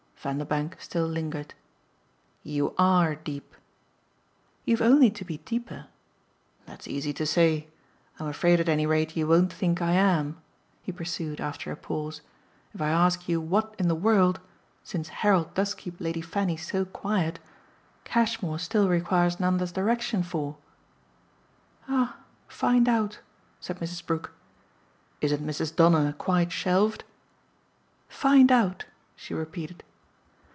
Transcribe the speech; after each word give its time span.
Vanderbank 0.23 0.79
still 0.79 1.07
lingered. 1.07 1.55
"You 2.43 2.75
ARE 2.77 3.15
deep!" 3.15 3.55
"You've 4.65 4.79
only 4.83 5.09
to 5.09 5.25
be 5.25 5.37
deeper." 5.39 5.87
"That's 6.67 6.87
easy 6.87 7.11
to 7.13 7.25
say. 7.25 7.69
I'm 8.19 8.27
afraid 8.27 8.59
at 8.59 8.69
any 8.69 8.85
rate 8.85 9.17
you 9.17 9.27
won't 9.27 9.51
think 9.51 9.81
I 9.81 9.93
am," 9.93 10.37
he 10.83 10.91
pursued 10.91 11.41
after 11.41 11.71
a 11.71 11.75
pause, 11.75 12.21
"if 12.71 12.79
I 12.79 12.89
ask 12.89 13.27
you 13.27 13.41
what 13.41 13.73
in 13.79 13.87
the 13.87 13.95
world 13.95 14.39
since 14.83 15.09
Harold 15.25 15.55
does 15.55 15.73
keep 15.73 15.99
Lady 15.99 16.21
Fanny 16.21 16.55
so 16.55 16.85
quiet 16.85 17.39
Cashmore 18.03 18.59
still 18.59 18.87
requires 18.89 19.39
Nanda's 19.39 19.71
direction 19.71 20.21
for." 20.21 20.55
"Ah 21.87 22.17
find 22.47 22.87
out!" 22.87 23.21
said 23.59 23.79
Mrs. 23.79 24.05
Brook. 24.05 24.33
"Isn't 25.19 25.41
Mrs. 25.43 25.75
Donner 25.75 26.13
quite 26.13 26.51
shelved?" 26.51 27.05
"Find 28.07 28.51
out," 28.51 28.85
she 29.15 29.33
repeated. 29.33 29.83